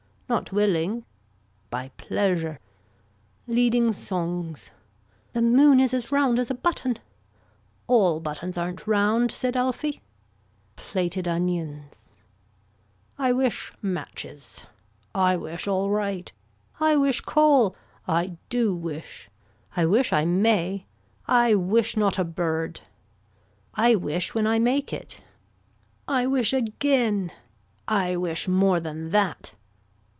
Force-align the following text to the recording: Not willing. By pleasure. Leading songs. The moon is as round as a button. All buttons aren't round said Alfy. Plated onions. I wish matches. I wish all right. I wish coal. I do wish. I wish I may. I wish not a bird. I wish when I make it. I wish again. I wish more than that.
Not 0.31 0.53
willing. 0.53 1.03
By 1.69 1.89
pleasure. 1.97 2.61
Leading 3.47 3.91
songs. 3.91 4.71
The 5.33 5.41
moon 5.41 5.81
is 5.81 5.93
as 5.93 6.09
round 6.09 6.39
as 6.39 6.49
a 6.49 6.53
button. 6.53 6.99
All 7.87 8.21
buttons 8.21 8.57
aren't 8.57 8.87
round 8.87 9.29
said 9.29 9.55
Alfy. 9.57 9.99
Plated 10.77 11.27
onions. 11.27 12.11
I 13.19 13.33
wish 13.33 13.73
matches. 13.81 14.65
I 15.13 15.35
wish 15.35 15.67
all 15.67 15.89
right. 15.89 16.31
I 16.79 16.95
wish 16.95 17.19
coal. 17.19 17.75
I 18.07 18.37
do 18.47 18.73
wish. 18.73 19.29
I 19.75 19.85
wish 19.85 20.13
I 20.13 20.23
may. 20.23 20.85
I 21.27 21.55
wish 21.55 21.97
not 21.97 22.17
a 22.17 22.23
bird. 22.23 22.79
I 23.73 23.95
wish 23.95 24.33
when 24.33 24.47
I 24.47 24.59
make 24.59 24.93
it. 24.93 25.19
I 26.07 26.25
wish 26.25 26.53
again. 26.53 27.33
I 27.85 28.15
wish 28.15 28.47
more 28.47 28.79
than 28.79 29.09
that. 29.09 29.55